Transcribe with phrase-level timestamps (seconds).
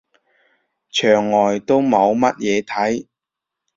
[0.89, 3.05] 牆外都冇乜嘢睇